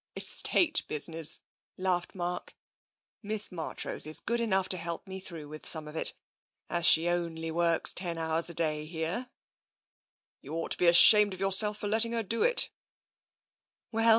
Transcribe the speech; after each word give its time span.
"Estate 0.15 0.81
business," 0.87 1.41
laughed 1.77 2.15
Mark." 2.15 2.55
Miss 3.21 3.51
March 3.51 3.85
rose 3.85 4.07
is 4.07 4.19
good 4.19 4.39
enough 4.39 4.67
to 4.69 4.77
help 4.77 5.05
me 5.07 5.19
through 5.19 5.47
with 5.47 5.67
some 5.67 5.87
of 5.87 5.95
it, 5.95 6.15
as 6.71 6.87
she 6.87 7.07
only 7.07 7.51
works 7.51 7.93
ten 7.93 8.17
hours 8.17 8.49
a 8.49 8.55
day 8.55 8.85
here."" 8.87 9.29
You 10.41 10.55
ought 10.55 10.71
to 10.71 10.77
be 10.79 10.87
ashamed 10.87 11.35
of 11.35 11.39
yourself 11.39 11.77
for 11.77 11.87
letting 11.87 12.13
her 12.13 12.23
do 12.23 12.41
it." 12.41 12.71